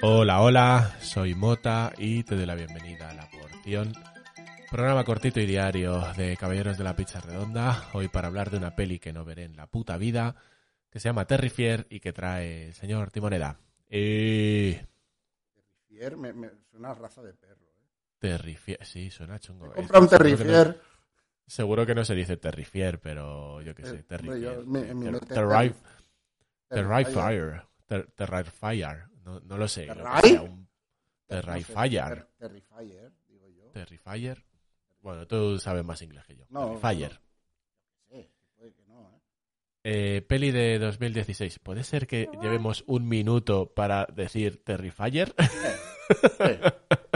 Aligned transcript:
Hola, 0.00 0.40
hola, 0.40 0.96
soy 1.00 1.34
Mota 1.34 1.92
y 1.98 2.24
te 2.24 2.34
doy 2.34 2.46
la 2.46 2.54
bienvenida 2.54 3.10
a 3.10 3.14
La 3.14 3.28
Porción, 3.28 3.92
programa 4.70 5.04
cortito 5.04 5.38
y 5.40 5.46
diario 5.46 6.00
de 6.16 6.38
Caballeros 6.38 6.78
de 6.78 6.84
la 6.84 6.96
Pizza 6.96 7.20
Redonda, 7.20 7.90
hoy 7.92 8.08
para 8.08 8.28
hablar 8.28 8.50
de 8.50 8.56
una 8.56 8.74
peli 8.74 8.98
que 8.98 9.12
no 9.12 9.26
veré 9.26 9.44
en 9.44 9.56
la 9.56 9.66
puta 9.66 9.98
vida, 9.98 10.34
que 10.90 10.98
se 10.98 11.10
llama 11.10 11.26
Terrifier 11.26 11.86
y 11.90 12.00
que 12.00 12.14
trae 12.14 12.68
el 12.68 12.74
señor 12.74 13.10
Timoneda. 13.10 13.58
Terrifier 13.88 14.88
me, 16.16 16.32
me 16.32 16.50
suena 16.70 16.92
a 16.92 16.94
raza 16.94 17.22
de 17.22 17.34
perro. 17.34 17.66
¿eh? 17.66 17.74
Terrifier, 18.18 18.82
sí, 18.86 19.10
suena 19.10 19.38
chungo. 19.38 19.72
Compra 19.72 20.00
un 20.00 20.08
Terrifier. 20.08 20.80
Seguro 21.46 21.84
que 21.86 21.94
no 21.94 22.04
se 22.04 22.14
dice 22.14 22.36
Terrifier, 22.36 23.00
pero 23.00 23.60
yo 23.62 23.74
qué 23.74 23.84
sé, 23.84 24.02
Terrifier. 24.02 24.64
Terrifier. 24.64 25.74
Terrifier. 26.68 27.62
Ter- 27.86 28.10
Terrifier. 28.12 29.04
No, 29.24 29.40
no 29.40 29.58
lo 29.58 29.68
sé. 29.68 29.86
Terrifier. 29.86 30.50
Ter- 31.26 32.28
Terrifier, 32.38 33.12
digo 33.28 33.48
yo. 33.48 33.64
Terrifier. 33.72 34.44
Bueno, 35.00 35.26
tú 35.26 35.58
sabes 35.58 35.84
más 35.84 36.00
inglés 36.02 36.24
que 36.26 36.36
yo. 36.36 36.44
No, 36.48 36.78
Terrifier. 36.80 37.20
Sí, 38.10 38.30
puede 38.56 38.72
que 38.72 38.82
no, 38.86 39.10
¿eh? 39.10 39.20
Eh, 40.16 40.22
peli 40.22 40.50
de 40.50 40.78
2016. 40.78 41.58
¿Puede 41.58 41.84
ser 41.84 42.06
que 42.06 42.28
llevemos 42.40 42.84
un 42.86 43.06
minuto 43.08 43.72
para 43.74 44.06
decir 44.06 44.62
Terrifier? 44.64 45.34
Sí. 45.38 46.58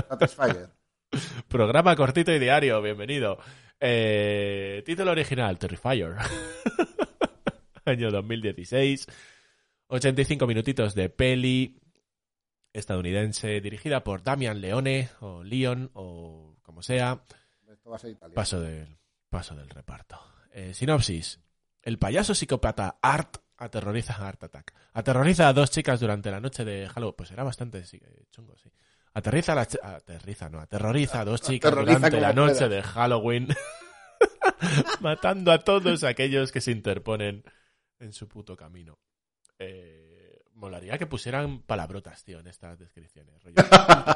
Satisfyer. 0.08 0.68
Programa 1.48 1.96
cortito 1.96 2.32
y 2.32 2.38
diario, 2.38 2.82
bienvenido. 2.82 3.38
Eh, 3.80 4.82
título 4.84 5.12
original, 5.12 5.58
Terrifier. 5.58 6.16
Año 7.84 8.10
2016. 8.10 9.06
85 9.88 10.46
minutitos 10.46 10.94
de 10.94 11.08
peli 11.08 11.80
estadounidense 12.72 13.60
dirigida 13.60 14.04
por 14.04 14.22
Damian 14.22 14.60
Leone 14.60 15.08
o 15.20 15.42
Leon 15.42 15.90
o 15.94 16.56
como 16.62 16.82
sea. 16.82 17.24
Esto 17.70 17.90
va 17.90 17.96
a 17.96 17.98
ser 17.98 18.10
italiano. 18.10 18.34
Paso 18.34 18.60
del, 18.60 18.98
paso 19.30 19.54
del 19.54 19.70
reparto. 19.70 20.20
Eh, 20.52 20.74
sinopsis. 20.74 21.40
El 21.82 21.98
payaso 21.98 22.34
psicópata 22.34 22.98
Art 23.00 23.38
aterroriza 23.56 24.14
a 24.14 24.28
Art 24.28 24.42
Attack. 24.44 24.74
Aterroriza 24.92 25.48
a 25.48 25.52
dos 25.52 25.70
chicas 25.70 26.00
durante 26.00 26.30
la 26.30 26.40
noche 26.40 26.64
de 26.64 26.88
Halloween. 26.88 27.16
Pues 27.16 27.30
era 27.30 27.44
bastante 27.44 27.78
eh, 27.78 28.26
chungo, 28.30 28.56
sí. 28.58 28.70
Aterriza 29.18 29.52
a 29.52 29.56
las 29.56 29.68
chi- 29.68 29.78
aterriza, 29.82 30.48
no, 30.48 30.60
aterroriza 30.60 31.20
a 31.20 31.24
dos 31.24 31.42
chicas 31.42 31.70
Aterroriza 31.70 31.98
durante 31.98 32.20
la 32.20 32.32
noche 32.32 32.54
pueda. 32.54 32.68
de 32.68 32.82
Halloween. 32.82 33.48
matando 35.00 35.52
a 35.52 35.58
todos 35.58 36.04
aquellos 36.04 36.52
que 36.52 36.60
se 36.60 36.70
interponen 36.72 37.44
en 37.98 38.12
su 38.12 38.28
puto 38.28 38.56
camino. 38.56 38.98
Eh, 39.58 40.42
molaría 40.54 40.98
que 40.98 41.06
pusieran 41.06 41.62
palabrotas, 41.62 42.22
tío, 42.24 42.40
en 42.40 42.46
estas 42.48 42.78
descripciones. 42.78 43.42
rollo, 43.42 43.56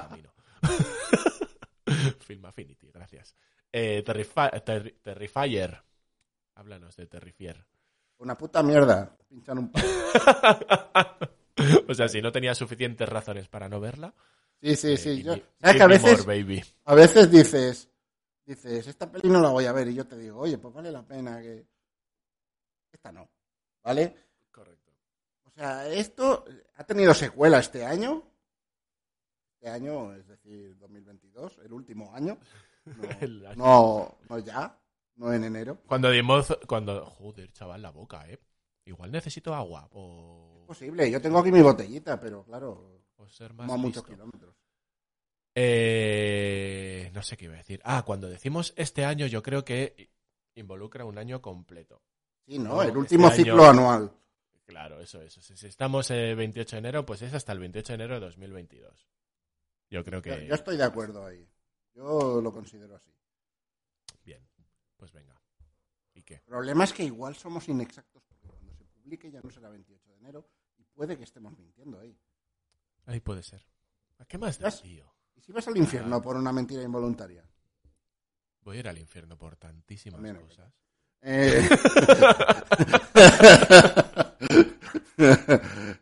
camino. 0.08 0.32
Film 2.20 2.44
Affinity, 2.46 2.90
gracias. 2.92 3.34
Eh, 3.72 4.02
Terrifi- 4.04 4.62
Terri- 4.64 4.94
Terrifier. 5.02 5.82
Háblanos 6.54 6.96
de 6.96 7.06
Terrifier. 7.06 7.64
Una 8.18 8.36
puta 8.36 8.62
mierda. 8.62 9.16
Pinchan 9.28 9.58
un 9.58 9.72
palo. 9.72 9.88
o 11.88 11.94
sea, 11.94 12.08
si 12.08 12.20
no 12.22 12.30
tenía 12.30 12.54
suficientes 12.54 13.08
razones 13.08 13.48
para 13.48 13.68
no 13.68 13.80
verla. 13.80 14.14
Sí, 14.62 14.76
sí, 14.76 14.96
sí. 14.96 15.22
yo- 15.22 15.34
¿Sabes 15.60 15.76
que 15.76 15.82
a 15.82 15.86
veces, 15.88 16.24
baby. 16.24 16.62
a 16.84 16.94
veces 16.94 17.30
dices, 17.30 17.90
dices, 18.46 18.86
esta 18.86 19.10
peli 19.10 19.28
no 19.28 19.40
la 19.40 19.48
voy 19.50 19.66
a 19.66 19.72
ver 19.72 19.88
y 19.88 19.94
yo 19.94 20.06
te 20.06 20.16
digo, 20.16 20.38
oye, 20.38 20.56
pues 20.58 20.72
vale 20.72 20.90
la 20.92 21.02
pena 21.04 21.40
que... 21.40 21.66
Esta 22.92 23.10
no, 23.10 23.28
¿vale? 23.82 24.14
Correcto. 24.52 24.92
O 25.44 25.50
sea, 25.50 25.88
esto 25.88 26.44
ha 26.76 26.84
tenido 26.84 27.12
secuela 27.14 27.58
este 27.58 27.84
año. 27.84 28.22
Este 29.54 29.68
año, 29.70 30.14
es 30.14 30.26
decir, 30.28 30.76
2022, 30.78 31.58
el 31.64 31.72
último 31.72 32.14
año. 32.14 32.38
No, 32.84 33.08
El 33.20 33.46
año. 33.46 33.56
no, 33.56 34.18
no 34.28 34.38
ya, 34.38 34.78
no 35.16 35.32
en 35.32 35.44
enero. 35.44 35.78
Cuando 35.86 36.10
dimos, 36.10 36.56
cuando, 36.68 37.04
joder, 37.06 37.52
chaval, 37.52 37.82
la 37.82 37.90
boca, 37.90 38.28
eh. 38.28 38.38
Igual 38.84 39.12
necesito 39.12 39.54
agua 39.54 39.88
o, 39.92 40.64
Posible, 40.66 41.08
yo 41.10 41.20
tengo 41.20 41.38
aquí 41.38 41.52
mi 41.52 41.62
botellita, 41.62 42.18
pero 42.20 42.42
claro, 42.44 43.00
o 43.16 43.28
ser 43.28 43.54
más 43.54 43.78
muchos 43.78 44.02
kilómetros. 44.04 44.56
Eh, 45.54 47.10
no 47.14 47.22
sé 47.22 47.36
qué 47.36 47.44
iba 47.46 47.54
a 47.54 47.58
decir. 47.58 47.80
Ah, 47.84 48.02
cuando 48.04 48.28
decimos 48.28 48.72
este 48.76 49.04
año, 49.04 49.26
yo 49.26 49.42
creo 49.42 49.64
que 49.64 50.10
involucra 50.54 51.04
un 51.04 51.18
año 51.18 51.40
completo. 51.42 52.02
Sí, 52.46 52.58
¿no? 52.58 52.70
No, 52.76 52.82
el 52.82 52.88
este 52.88 52.98
último 52.98 53.26
año- 53.26 53.36
ciclo 53.36 53.64
anual. 53.64 54.12
Claro, 54.64 55.00
eso, 55.00 55.20
eso. 55.22 55.40
Si 55.42 55.66
estamos 55.66 56.10
el 56.10 56.34
28 56.36 56.76
de 56.76 56.78
enero, 56.78 57.04
pues 57.04 57.20
es 57.22 57.34
hasta 57.34 57.52
el 57.52 57.58
28 57.58 57.92
de 57.92 57.94
enero 57.94 58.14
de 58.14 58.20
2022. 58.20 59.08
Yo 59.90 60.02
creo 60.04 60.22
que. 60.22 60.46
yo 60.46 60.54
estoy 60.54 60.76
de 60.76 60.84
acuerdo 60.84 61.26
ahí. 61.26 61.46
Yo 61.94 62.40
lo 62.40 62.52
considero 62.52 62.96
así. 62.96 63.12
Bien, 64.24 64.46
pues 64.96 65.12
venga. 65.12 65.38
¿Y 66.14 66.22
qué? 66.22 66.34
El 66.34 66.40
problema 66.42 66.84
es 66.84 66.92
que 66.92 67.04
igual 67.04 67.34
somos 67.36 67.68
inexactos 67.68 68.22
porque 68.26 68.46
cuando 68.48 68.72
se 68.74 68.84
publique 68.84 69.30
ya 69.30 69.40
no 69.42 69.50
será 69.50 69.68
28 69.68 70.08
de 70.10 70.16
enero 70.16 70.48
y 70.78 70.84
puede 70.84 71.18
que 71.18 71.24
estemos 71.24 71.56
mintiendo 71.58 72.00
ahí. 72.00 72.16
Ahí 73.06 73.20
puede 73.20 73.42
ser. 73.42 73.62
¿A 74.18 74.24
qué 74.24 74.38
más 74.38 74.58
da, 74.58 74.66
¿Ves? 74.68 74.80
tío? 74.80 75.11
¿Y 75.42 75.46
si 75.46 75.52
vas 75.52 75.66
al 75.66 75.76
infierno 75.76 76.22
por 76.22 76.36
una 76.36 76.52
mentira 76.52 76.82
involuntaria? 76.84 77.44
Voy 78.60 78.76
a 78.76 78.80
ir 78.80 78.88
al 78.88 78.98
infierno 78.98 79.36
por 79.36 79.56
tantísimas 79.56 80.22
También, 80.22 80.46
cosas. 80.46 80.72
Eh, 81.20 81.68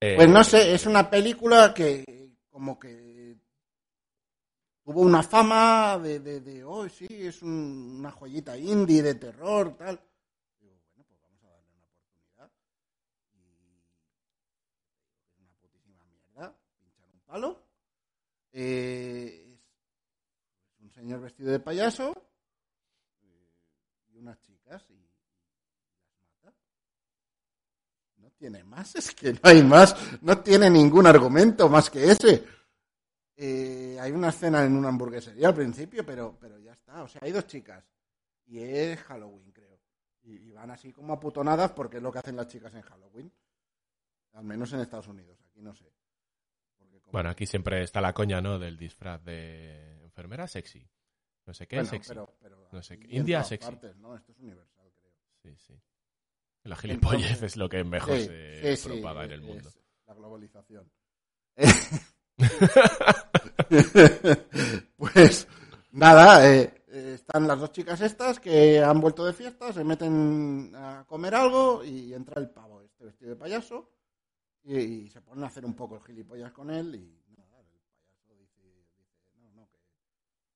Pues 0.00 0.28
no 0.28 0.44
sé, 0.44 0.74
es 0.74 0.86
una 0.86 1.10
película 1.10 1.74
que 1.74 2.04
como 2.50 2.78
que 2.78 3.36
tuvo 4.84 5.00
una 5.00 5.22
fama 5.24 5.98
de, 5.98 6.20
de, 6.20 6.40
de 6.40 6.62
oh, 6.64 6.88
sí, 6.88 7.06
es 7.10 7.42
un- 7.42 7.96
una 7.98 8.12
joyita 8.12 8.56
indie 8.56 9.02
de 9.02 9.16
terror, 9.16 9.76
tal. 9.76 10.00
Digo, 10.60 10.76
bueno, 10.94 11.04
pues 11.08 11.20
vamos 11.20 11.42
a 11.42 11.48
darle 11.50 11.72
una 11.74 11.84
oportunidad. 11.84 12.48
Y 13.34 13.82
una 15.42 15.52
putísima 15.60 16.04
mierda, 16.04 16.54
pinchar 16.78 17.08
un 17.12 17.20
palo. 17.26 17.60
Eh, 18.60 19.54
es, 19.54 20.80
un 20.80 20.90
señor 20.90 21.20
vestido 21.20 21.52
de 21.52 21.60
payaso 21.60 22.10
eh, 23.22 23.52
y 24.08 24.16
unas 24.18 24.40
chicas 24.40 24.84
y 24.90 24.94
las 24.96 25.12
mata. 26.42 26.66
No 28.16 28.32
tiene 28.32 28.64
más, 28.64 28.94
es 28.96 29.14
que 29.14 29.34
no 29.34 29.38
hay 29.44 29.62
más, 29.62 29.94
no 30.22 30.42
tiene 30.42 30.68
ningún 30.68 31.06
argumento 31.06 31.68
más 31.68 31.88
que 31.88 32.10
ese. 32.10 32.44
Eh, 33.36 33.96
hay 34.00 34.10
una 34.10 34.30
escena 34.30 34.64
en 34.64 34.76
una 34.76 34.88
hamburguesería 34.88 35.46
al 35.46 35.54
principio, 35.54 36.04
pero, 36.04 36.36
pero 36.40 36.58
ya 36.58 36.72
está. 36.72 37.04
O 37.04 37.06
sea, 37.06 37.20
hay 37.22 37.30
dos 37.30 37.46
chicas 37.46 37.84
y 38.46 38.58
es 38.58 38.98
Halloween, 39.02 39.52
creo. 39.52 39.78
Y, 40.24 40.48
y 40.48 40.50
van 40.50 40.72
así 40.72 40.92
como 40.92 41.12
aputonadas 41.12 41.70
porque 41.70 41.98
es 41.98 42.02
lo 42.02 42.10
que 42.10 42.18
hacen 42.18 42.34
las 42.34 42.48
chicas 42.48 42.74
en 42.74 42.82
Halloween. 42.82 43.32
Al 44.32 44.42
menos 44.42 44.72
en 44.72 44.80
Estados 44.80 45.06
Unidos, 45.06 45.38
aquí 45.46 45.62
no 45.62 45.76
sé. 45.76 45.97
Bueno, 47.10 47.30
aquí 47.30 47.46
siempre 47.46 47.82
está 47.82 48.00
la 48.00 48.12
coña, 48.12 48.40
¿no? 48.40 48.58
Del 48.58 48.76
disfraz 48.76 49.22
de 49.24 50.02
enfermera 50.04 50.46
sexy. 50.46 50.86
No 51.46 51.54
sé 51.54 51.66
qué 51.66 51.76
Bueno, 51.76 51.90
sexy. 51.90 52.08
pero- 52.10 52.36
pero 52.40 52.68
No 52.72 52.82
sé 52.82 52.98
qué. 52.98 53.16
India 53.16 53.42
sexy. 53.42 53.70
partes, 53.70 53.96
¿no? 53.96 54.14
Esto 54.16 54.32
es 54.32 54.38
universal, 54.38 54.90
creo. 54.94 55.12
Sí, 55.42 55.56
sí. 55.56 55.74
La 56.64 56.76
gilipollez 56.76 57.22
Entonces- 57.22 57.42
es 57.52 57.56
lo 57.56 57.68
que 57.68 57.82
mejor 57.84 58.16
Sí, 58.18 58.26
se 58.26 58.76
sí, 58.76 58.82
sí, 58.82 58.88
propaga 58.88 59.24
en 59.24 59.30
el 59.32 59.40
es 59.40 59.46
mundo. 59.46 59.70
La 60.06 60.14
globalización. 60.14 60.90
pues 64.96 65.48
nada, 65.92 66.48
eh, 66.54 66.74
están 67.14 67.46
las 67.46 67.58
dos 67.58 67.72
chicas 67.72 68.00
estas 68.00 68.40
que 68.40 68.80
han 68.82 69.00
vuelto 69.00 69.24
de 69.24 69.32
fiesta, 69.32 69.72
se 69.72 69.84
meten 69.84 70.72
a 70.74 71.04
comer 71.06 71.34
algo 71.34 71.84
y 71.84 72.12
entra 72.14 72.40
el 72.40 72.50
pavo 72.50 72.82
este 72.82 73.04
vestido 73.04 73.30
de 73.30 73.36
payaso 73.36 73.90
y, 74.64 74.76
y 74.76 75.08
se 75.08 75.20
ponen 75.20 75.44
a 75.44 75.46
hacer 75.48 75.64
un 75.64 75.74
poco 75.74 75.96
el 75.96 76.02
gilipollas 76.02 76.52
con 76.52 76.70
él 76.70 76.94
y 76.94 77.32
nada, 77.36 77.60
el 77.60 77.66
payaso 77.66 78.34
dice, 78.34 78.62
dice 78.62 79.04
no, 79.40 79.50
no, 79.52 79.68
que, 79.70 79.78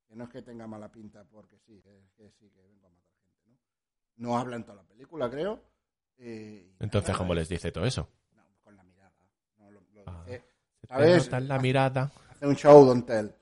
que 0.09 0.17
no 0.17 0.25
es 0.25 0.31
que 0.31 0.43
tenga 0.43 0.67
mala 0.67 0.91
pinta 0.91 1.25
porque 1.25 1.59
sí, 1.59 1.81
que, 1.81 2.09
que 2.17 2.31
sí, 2.33 2.51
que 2.51 2.63
vengo 2.63 2.87
a 2.87 2.91
matar 2.91 3.15
gente, 3.25 3.49
¿no? 3.51 3.59
No 4.29 4.39
habla 4.39 4.57
en 4.57 4.65
toda 4.65 4.77
la 4.77 4.85
película, 4.85 5.31
creo. 5.31 5.63
eh, 6.19 6.75
y 6.79 6.83
Entonces, 6.85 7.09
nada, 7.11 7.19
¿cómo 7.19 7.35
les 7.35 7.49
dice 7.49 7.73
todo 7.73 7.85
eso? 7.87 8.09
no, 8.35 8.43
con 8.63 8.77
la 8.77 8.83
mirada. 8.85 9.13
No, 9.59 9.71
lo, 9.71 9.81
lo 9.93 10.03
Ah. 10.07 10.25
dice, 10.27 10.45
¿Sabes? 10.89 11.33
en 11.33 11.49
la 11.49 11.59
mirada. 11.59 12.13
hace 12.31 12.47
un 12.47 12.57
show, 12.57 12.85
don't 12.85 13.07
tell. 13.07 13.33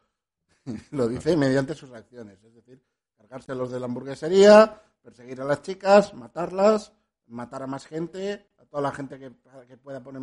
lo 0.92 1.08
dice 1.08 1.36
mediante 1.36 1.74
sus 1.74 1.90
acciones. 1.92 2.42
Es 2.44 2.54
decir, 2.54 2.82
cargarse 3.16 3.54
los 3.54 3.70
de 3.72 3.80
la 3.80 3.86
hamburguesería, 3.86 4.80
perseguir 5.02 5.40
a 5.40 5.44
las 5.44 5.62
chicas, 5.62 6.14
matarlas, 6.14 6.92
matar 7.26 7.62
a 7.62 7.66
más 7.66 7.86
gente, 7.86 8.46
toda 8.70 8.82
la 8.82 8.92
gente 8.92 9.18
que, 9.18 9.30
pueda 9.76 10.02
poner, 10.02 10.22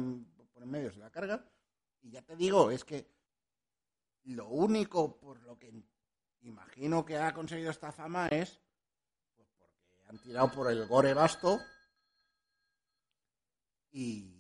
poner 0.54 0.70
medios 0.70 0.94
en 0.96 1.02
la 1.02 1.12
carga. 1.12 1.46
Y 2.02 2.12
ya 2.12 2.22
te 2.22 2.36
digo, 2.36 2.72
es 2.72 2.84
que 2.84 3.12
lo 4.24 4.48
único 4.48 5.18
por 5.20 5.42
lo 5.44 5.60
que 5.60 5.72
imagino 6.42 7.06
que 7.06 7.18
ha 7.18 7.34
conseguido 7.34 7.72
esta 7.72 7.92
fama 7.92 8.28
es 8.28 8.60
pues 9.36 9.48
porque 9.58 10.04
han 10.08 10.20
tirado 10.20 10.52
por 10.52 10.72
el 10.72 10.88
gore 10.88 11.14
basto 11.14 11.60
y 13.92 14.34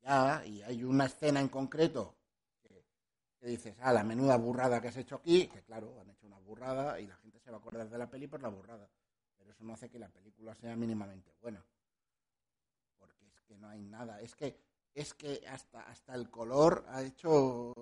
ya, 0.00 0.44
y 0.44 0.62
hay 0.62 0.82
una 0.84 1.06
escena 1.06 1.40
en 1.40 1.48
concreto 1.48 2.16
que, 2.60 2.84
que 3.38 3.46
dices, 3.46 3.76
ah, 3.80 3.92
la 3.92 4.02
menuda 4.02 4.36
burrada 4.36 4.80
que 4.80 4.88
has 4.88 4.96
hecho 4.96 5.16
aquí, 5.16 5.46
que 5.46 5.62
claro, 5.62 6.00
han 6.00 6.10
hecho 6.10 6.26
una 6.26 6.38
burrada 6.38 6.98
y 6.98 7.06
la 7.06 7.16
gente 7.16 7.38
se 7.38 7.50
va 7.50 7.58
a 7.58 7.60
acordar 7.60 7.88
de 7.88 7.98
la 7.98 8.10
peli 8.10 8.26
por 8.26 8.42
la 8.42 8.48
burrada, 8.48 8.88
pero 9.36 9.50
eso 9.50 9.62
no 9.64 9.74
hace 9.74 9.90
que 9.90 9.98
la 9.98 10.08
película 10.08 10.54
sea 10.54 10.74
mínimamente 10.74 11.32
buena, 11.40 11.64
que 13.52 13.58
no 13.58 13.68
hay 13.68 13.82
nada, 13.82 14.20
es 14.20 14.34
que 14.34 14.56
es 14.94 15.14
que 15.14 15.46
hasta 15.46 15.82
hasta 15.82 16.14
el 16.14 16.30
color 16.30 16.84
ha 16.88 17.02
hecho 17.02 17.74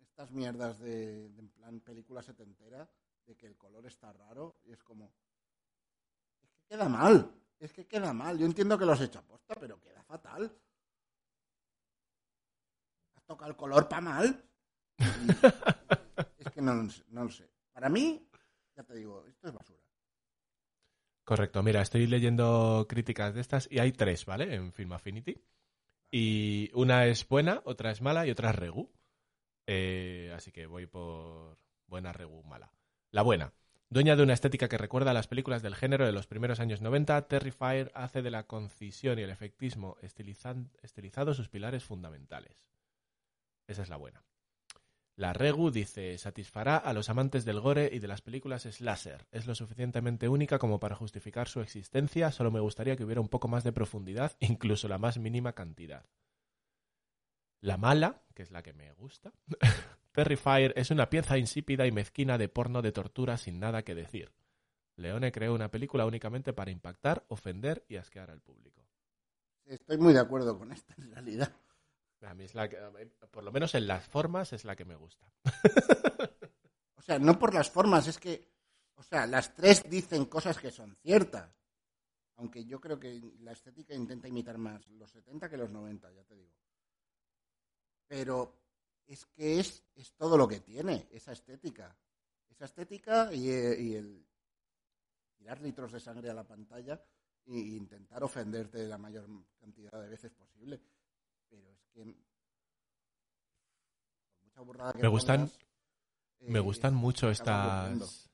estas 0.00 0.30
mierdas 0.30 0.78
de, 0.78 1.28
de 1.28 1.40
en 1.40 1.48
plan 1.50 1.80
película 1.80 2.22
setentera 2.22 2.88
de 3.26 3.36
que 3.36 3.46
el 3.46 3.56
color 3.56 3.84
está 3.86 4.10
raro 4.12 4.56
y 4.64 4.72
es 4.72 4.82
como 4.82 5.12
es 6.42 6.50
que 6.50 6.64
queda 6.64 6.88
mal, 6.88 7.30
es 7.58 7.72
que 7.72 7.86
queda 7.86 8.12
mal. 8.12 8.38
Yo 8.38 8.46
entiendo 8.46 8.78
que 8.78 8.86
lo 8.86 8.92
has 8.92 9.00
hecho 9.00 9.18
a 9.18 9.22
posta, 9.22 9.54
pero 9.54 9.78
queda 9.80 10.02
fatal. 10.02 10.50
Has 13.14 13.24
tocado 13.24 13.50
el 13.50 13.56
color 13.56 13.88
para 13.88 14.00
mal. 14.00 14.44
Es 16.38 16.50
que 16.50 16.62
no, 16.62 16.74
no 17.08 17.24
lo 17.24 17.30
sé. 17.30 17.48
Para 17.72 17.88
mí, 17.88 18.28
ya 18.74 18.82
te 18.82 18.94
digo, 18.94 19.24
esto 19.26 19.48
es 19.48 19.54
basura. 19.54 19.87
Correcto, 21.28 21.62
mira, 21.62 21.82
estoy 21.82 22.06
leyendo 22.06 22.86
críticas 22.88 23.34
de 23.34 23.42
estas 23.42 23.68
y 23.70 23.80
hay 23.80 23.92
tres, 23.92 24.24
¿vale? 24.24 24.54
En 24.54 24.72
Film 24.72 24.94
Affinity. 24.94 25.38
Y 26.10 26.70
una 26.72 27.04
es 27.04 27.28
buena, 27.28 27.60
otra 27.66 27.90
es 27.90 28.00
mala 28.00 28.26
y 28.26 28.30
otra 28.30 28.48
es 28.48 28.56
regu. 28.56 28.90
Eh, 29.66 30.32
así 30.34 30.52
que 30.52 30.64
voy 30.64 30.86
por 30.86 31.58
buena 31.86 32.14
regu 32.14 32.42
mala. 32.44 32.72
La 33.10 33.20
buena. 33.20 33.52
Dueña 33.90 34.16
de 34.16 34.22
una 34.22 34.32
estética 34.32 34.70
que 34.70 34.78
recuerda 34.78 35.10
a 35.10 35.14
las 35.14 35.28
películas 35.28 35.60
del 35.60 35.74
género 35.74 36.06
de 36.06 36.12
los 36.12 36.26
primeros 36.26 36.60
años 36.60 36.80
90, 36.80 37.28
Terrifier 37.28 37.92
hace 37.94 38.22
de 38.22 38.30
la 38.30 38.46
concisión 38.46 39.18
y 39.18 39.22
el 39.22 39.28
efectismo 39.28 39.98
estilizado 40.00 41.34
sus 41.34 41.50
pilares 41.50 41.84
fundamentales. 41.84 42.56
Esa 43.66 43.82
es 43.82 43.90
la 43.90 43.98
buena. 43.98 44.24
La 45.18 45.32
Regu 45.32 45.72
dice, 45.72 46.16
satisfará 46.16 46.76
a 46.76 46.92
los 46.92 47.08
amantes 47.08 47.44
del 47.44 47.58
gore 47.58 47.90
y 47.92 47.98
de 47.98 48.06
las 48.06 48.22
películas 48.22 48.62
slasher. 48.62 49.26
Es 49.32 49.48
lo 49.48 49.56
suficientemente 49.56 50.28
única 50.28 50.60
como 50.60 50.78
para 50.78 50.94
justificar 50.94 51.48
su 51.48 51.60
existencia, 51.60 52.30
solo 52.30 52.52
me 52.52 52.60
gustaría 52.60 52.94
que 52.94 53.02
hubiera 53.02 53.20
un 53.20 53.28
poco 53.28 53.48
más 53.48 53.64
de 53.64 53.72
profundidad, 53.72 54.36
incluso 54.38 54.86
la 54.86 54.96
más 54.96 55.18
mínima 55.18 55.54
cantidad. 55.54 56.06
La 57.60 57.76
mala, 57.76 58.22
que 58.32 58.44
es 58.44 58.52
la 58.52 58.62
que 58.62 58.72
me 58.72 58.92
gusta, 58.92 59.32
Terrifier 60.12 60.72
es 60.76 60.92
una 60.92 61.10
pieza 61.10 61.36
insípida 61.36 61.84
y 61.84 61.90
mezquina 61.90 62.38
de 62.38 62.48
porno 62.48 62.80
de 62.80 62.92
tortura 62.92 63.38
sin 63.38 63.58
nada 63.58 63.82
que 63.82 63.96
decir. 63.96 64.32
Leone 64.94 65.32
creó 65.32 65.52
una 65.52 65.68
película 65.68 66.06
únicamente 66.06 66.52
para 66.52 66.70
impactar, 66.70 67.24
ofender 67.26 67.84
y 67.88 67.96
asquear 67.96 68.30
al 68.30 68.40
público. 68.40 68.86
Estoy 69.64 69.98
muy 69.98 70.12
de 70.12 70.20
acuerdo 70.20 70.56
con 70.56 70.70
esta 70.70 70.94
en 70.96 71.10
realidad. 71.10 71.52
A 72.22 72.34
mí 72.34 72.44
es 72.44 72.54
la 72.54 72.68
que, 72.68 72.76
por 73.30 73.44
lo 73.44 73.52
menos 73.52 73.74
en 73.74 73.86
las 73.86 74.04
formas, 74.04 74.52
es 74.52 74.64
la 74.64 74.74
que 74.74 74.84
me 74.84 74.96
gusta. 74.96 75.32
O 76.96 77.02
sea, 77.02 77.18
no 77.18 77.38
por 77.38 77.54
las 77.54 77.70
formas, 77.70 78.06
es 78.06 78.18
que, 78.18 78.52
o 78.96 79.02
sea, 79.02 79.26
las 79.26 79.54
tres 79.54 79.88
dicen 79.88 80.26
cosas 80.26 80.58
que 80.58 80.70
son 80.70 80.94
ciertas. 80.96 81.56
Aunque 82.36 82.64
yo 82.64 82.80
creo 82.80 83.00
que 83.00 83.20
la 83.40 83.52
estética 83.52 83.94
intenta 83.94 84.28
imitar 84.28 84.58
más 84.58 84.86
los 84.88 85.10
70 85.10 85.48
que 85.48 85.56
los 85.56 85.70
90, 85.70 86.12
ya 86.12 86.24
te 86.24 86.36
digo. 86.36 86.52
Pero 88.06 88.60
es 89.06 89.24
que 89.26 89.58
es, 89.58 89.84
es 89.94 90.12
todo 90.14 90.36
lo 90.36 90.46
que 90.46 90.60
tiene, 90.60 91.08
esa 91.10 91.32
estética. 91.32 91.96
Esa 92.50 92.66
estética 92.66 93.32
y, 93.32 93.50
eh, 93.50 93.80
y 93.80 93.94
el 93.94 94.26
tirar 95.36 95.60
litros 95.60 95.92
de 95.92 96.00
sangre 96.00 96.28
a 96.28 96.34
la 96.34 96.46
pantalla 96.46 97.02
e 97.46 97.58
intentar 97.58 98.22
ofenderte 98.22 98.86
la 98.86 98.98
mayor 98.98 99.26
cantidad 99.58 100.00
de 100.00 100.08
veces 100.08 100.32
posible. 100.32 100.80
Pero 101.50 101.70
es 101.72 101.80
que... 101.92 102.04
Por 102.04 102.14
mucha 104.44 104.60
burrada 104.62 104.92
que 104.92 105.02
Me 105.02 105.08
gustan- 105.08 105.40
pongas, 105.46 105.58
Me 106.40 106.58
eh, 106.58 106.62
gustan 106.62 106.94
mucho 106.94 107.30
estas. 107.30 108.30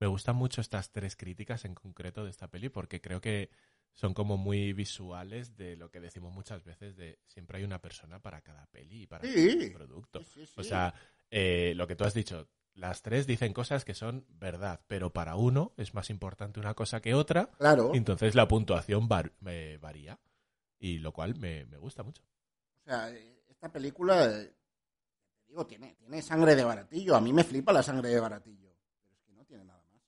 Me 0.00 0.06
gustan 0.06 0.36
mucho 0.36 0.60
estas 0.62 0.90
tres 0.90 1.14
críticas 1.16 1.64
en 1.66 1.74
concreto 1.74 2.24
de 2.24 2.30
esta 2.30 2.48
peli 2.48 2.70
porque 2.70 3.00
creo 3.00 3.20
que 3.20 3.50
son 3.92 4.14
como 4.14 4.36
muy 4.38 4.72
visuales 4.72 5.56
de 5.56 5.76
lo 5.76 5.90
que 5.90 6.00
decimos 6.00 6.32
muchas 6.32 6.64
veces 6.64 6.96
de 6.96 7.18
siempre 7.26 7.58
hay 7.58 7.64
una 7.64 7.80
persona 7.82 8.20
para 8.20 8.40
cada 8.40 8.66
peli 8.66 9.02
y 9.02 9.06
para 9.06 9.26
Sí. 9.26 9.58
cada 9.58 9.72
producto. 9.74 10.20
Sí, 10.20 10.24
sí, 10.24 10.46
sí. 10.46 10.52
O 10.56 10.64
sea, 10.64 10.94
eh, 11.30 11.74
lo 11.76 11.86
que 11.86 11.96
tú 11.96 12.04
has 12.04 12.14
dicho, 12.14 12.48
las 12.74 13.02
tres 13.02 13.26
dicen 13.26 13.52
cosas 13.52 13.84
que 13.84 13.92
son 13.94 14.24
verdad, 14.30 14.80
pero 14.86 15.12
para 15.12 15.36
uno 15.36 15.74
es 15.76 15.92
más 15.92 16.08
importante 16.08 16.60
una 16.60 16.72
cosa 16.74 17.02
que 17.02 17.12
otra, 17.14 17.50
claro. 17.58 17.90
entonces 17.94 18.34
la 18.34 18.48
puntuación 18.48 19.06
var- 19.06 19.32
eh, 19.46 19.78
varía, 19.82 20.18
y 20.80 20.98
lo 20.98 21.12
cual 21.12 21.36
me, 21.36 21.66
me 21.66 21.76
gusta 21.76 22.02
mucho. 22.02 22.22
O 22.80 22.82
sea, 22.82 23.10
eh, 23.10 23.42
esta 23.48 23.70
película, 23.70 24.24
eh, 24.24 24.52
te 25.44 25.48
digo, 25.48 25.66
tiene, 25.66 25.94
tiene 25.94 26.22
sangre 26.22 26.56
de 26.56 26.64
baratillo. 26.64 27.14
A 27.14 27.20
mí 27.20 27.32
me 27.32 27.44
flipa 27.44 27.72
la 27.72 27.82
sangre 27.82 28.08
de 28.08 28.18
baratillo. 28.18 28.74
Pero 29.02 29.14
es 29.14 29.22
que 29.22 29.32
no 29.32 29.44
tiene 29.44 29.64
nada 29.64 29.84
más. 29.92 30.02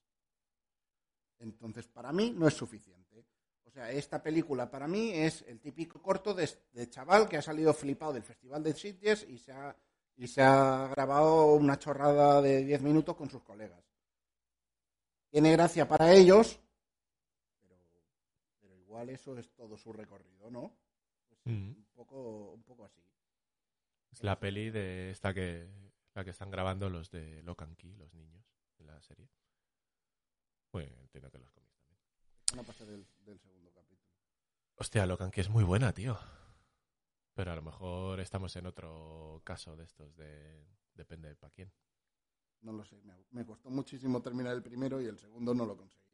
Entonces, 1.39 1.87
para 1.87 2.11
mí 2.11 2.33
no 2.35 2.47
es 2.47 2.55
suficiente. 2.55 3.27
O 3.65 3.69
sea, 3.69 3.91
esta 3.91 4.21
película 4.21 4.69
para 4.69 4.87
mí 4.87 5.11
es 5.11 5.43
el 5.47 5.59
típico 5.59 6.01
corto 6.01 6.33
de, 6.33 6.49
de 6.73 6.89
chaval 6.89 7.29
que 7.29 7.37
ha 7.37 7.41
salido 7.41 7.73
flipado 7.73 8.13
del 8.13 8.23
Festival 8.23 8.63
de 8.63 8.73
Sitges 8.73 9.25
y 9.27 9.37
se 9.37 9.51
ha, 9.51 9.75
y 10.15 10.27
se 10.27 10.41
ha 10.41 10.87
grabado 10.89 11.53
una 11.53 11.77
chorrada 11.77 12.41
de 12.41 12.63
10 12.65 12.81
minutos 12.81 13.15
con 13.15 13.29
sus 13.29 13.43
colegas. 13.43 13.83
Tiene 15.29 15.51
gracia 15.51 15.87
para 15.87 16.13
ellos, 16.13 16.59
igual 18.93 19.09
eso 19.09 19.35
es 19.39 19.51
todo 19.55 19.75
su 19.75 19.91
recorrido, 19.91 20.51
¿no? 20.51 20.77
Pues 21.27 21.41
Mm. 21.45 21.69
un, 21.77 21.85
poco, 21.95 22.51
un 22.51 22.61
poco 22.63 22.85
así. 22.85 23.01
Es 24.11 24.23
la 24.23 24.39
peli 24.39 24.69
de 24.69 25.09
esta 25.09 25.33
que 25.33 25.67
la 26.13 26.23
que 26.23 26.29
están 26.29 26.51
grabando 26.51 26.91
los 26.91 27.09
de 27.09 27.41
Locan 27.41 27.75
Key, 27.75 27.95
los 27.95 28.13
niños, 28.13 28.45
en 28.77 28.85
la 28.85 29.01
serie. 29.01 29.27
Bueno, 30.71 30.95
entiendo 31.01 31.31
que 31.31 31.39
los 31.39 31.51
cómics 31.51 31.75
también. 31.79 31.99
No 32.55 32.63
pasé 32.63 32.85
del, 32.85 33.07
del 33.25 33.39
segundo 33.39 33.71
capítulo. 33.71 34.11
Hostia, 34.75 35.07
Locan 35.07 35.31
Key 35.31 35.41
es 35.41 35.49
muy 35.49 35.63
buena, 35.63 35.91
tío. 35.91 36.15
Pero 37.33 37.51
a 37.51 37.55
lo 37.55 37.63
mejor 37.63 38.19
estamos 38.19 38.55
en 38.57 38.67
otro 38.67 39.41
caso 39.43 39.75
de 39.75 39.85
estos 39.85 40.15
de... 40.15 40.67
Depende 40.93 41.35
para 41.35 41.51
quién. 41.51 41.73
No 42.61 42.73
lo 42.73 42.85
sé. 42.85 43.01
Me, 43.01 43.15
me 43.31 43.43
costó 43.43 43.71
muchísimo 43.71 44.21
terminar 44.21 44.53
el 44.53 44.61
primero 44.61 45.01
y 45.01 45.07
el 45.07 45.17
segundo 45.17 45.55
no 45.55 45.65
lo 45.65 45.75
conseguí. 45.75 46.05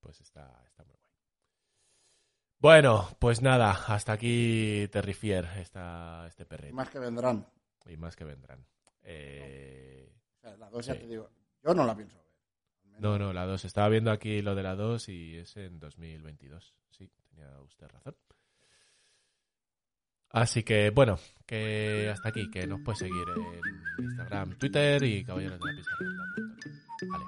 Pues 0.00 0.18
está, 0.22 0.64
está 0.64 0.82
muy 0.84 0.96
guay. 0.96 1.09
Bueno, 2.60 3.08
pues 3.18 3.40
nada, 3.42 3.70
hasta 3.70 4.12
aquí 4.12 4.86
Terrifier, 4.92 5.46
esta, 5.56 6.26
este 6.26 6.42
Y 6.42 6.46
perrito. 6.46 6.74
más 6.74 6.90
que 6.90 6.98
vendrán. 6.98 7.46
Y 7.86 7.96
más 7.96 8.14
que 8.16 8.24
vendrán. 8.24 8.64
Eh, 9.02 10.12
O 10.36 10.40
sea, 10.40 10.56
la 10.56 10.68
dos 10.70 10.84
ya 10.86 10.94
Sí. 10.94 11.00
te 11.00 11.06
digo. 11.06 11.30
Yo 11.64 11.74
no 11.74 11.84
la 11.86 11.96
pienso 11.96 12.16
ver. 12.18 12.26
No, 13.00 13.18
no, 13.18 13.32
la 13.32 13.46
2. 13.46 13.64
Estaba 13.64 13.88
viendo 13.88 14.10
aquí 14.10 14.42
lo 14.42 14.54
de 14.54 14.62
la 14.62 14.74
2 14.74 15.08
y 15.08 15.38
es 15.38 15.56
en 15.56 15.78
2022. 15.80 16.74
Sí, 16.90 17.10
tenía 17.30 17.58
usted 17.62 17.88
razón. 17.88 18.14
Así 20.32 20.62
que, 20.62 20.90
bueno, 20.90 21.18
que 21.46 22.10
hasta 22.12 22.28
aquí, 22.28 22.50
que 22.50 22.66
nos 22.66 22.80
puede 22.82 22.98
seguir 22.98 23.24
en 23.98 24.04
Instagram, 24.04 24.58
Twitter 24.58 25.02
y 25.02 25.24
caballeros 25.24 25.58
de 25.60 25.66
la 25.66 25.76
pista. 25.76 25.92
Vale, 27.10 27.24